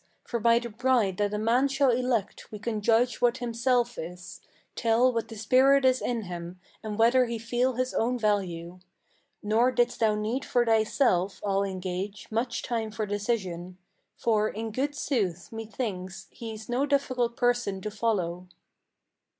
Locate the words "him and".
6.23-6.97